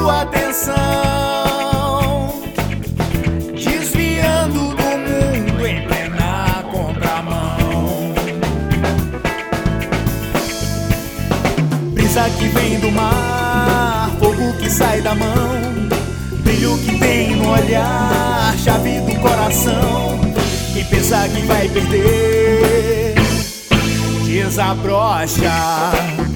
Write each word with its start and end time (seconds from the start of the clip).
sua 0.00 0.22
atenção, 0.22 0.72
desviando 3.52 4.74
do 4.74 4.82
mundo 4.82 5.66
em 5.66 5.86
plena 5.86 6.64
contramão. 6.72 8.14
Brisa 11.92 12.30
que 12.38 12.46
vem 12.46 12.80
do 12.80 12.90
mar, 12.92 14.10
fogo 14.18 14.54
que 14.54 14.70
sai 14.70 15.02
da 15.02 15.14
mão, 15.14 15.28
brilho 16.44 16.78
que 16.78 16.98
tem 16.98 17.36
no 17.36 17.50
olhar, 17.50 18.56
chave 18.56 19.00
do 19.00 19.20
coração. 19.20 20.18
Quem 20.72 20.84
pensar 20.86 21.28
que 21.28 21.42
vai 21.42 21.68
perder, 21.68 23.16
desabrocha. 24.24 26.29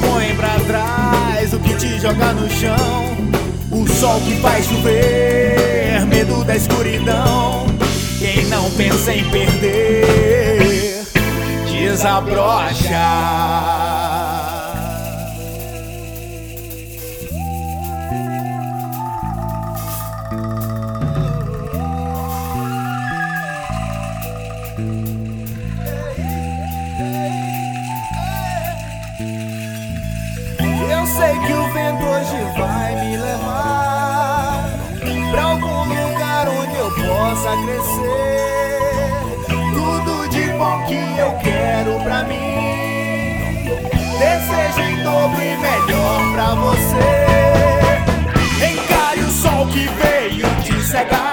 Põe 0.00 0.34
pra 0.36 0.58
trás, 0.66 1.52
o 1.52 1.58
que 1.58 1.74
te 1.74 2.00
joga 2.00 2.32
no 2.32 2.48
chão, 2.50 3.16
o 3.70 3.86
sol 3.88 4.20
que 4.20 4.36
faz 4.40 4.66
chover, 4.66 6.06
medo 6.06 6.44
da 6.44 6.56
escuridão. 6.56 7.66
Quem 8.18 8.46
não 8.46 8.70
pensa 8.72 9.12
em 9.12 9.24
perder 9.30 10.46
desabrocha. 11.96 13.95
possa 37.06 37.50
crescer 37.64 38.56
tudo 39.48 40.28
de 40.28 40.44
bom 40.52 40.84
que 40.86 41.18
eu 41.18 41.32
quero 41.42 42.00
pra 42.02 42.24
mim. 42.24 43.64
Desejo 44.18 44.80
em 44.80 45.02
dobro 45.02 45.40
e 45.42 45.56
melhor 45.56 46.32
pra 46.32 46.54
você. 46.54 47.26
Encare 48.72 49.20
o 49.20 49.30
sol 49.30 49.66
que 49.68 49.86
veio 49.88 50.46
te 50.62 50.82
cegar. 50.82 51.25